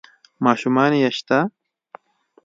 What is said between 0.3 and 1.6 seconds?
ماشومان يې شته؟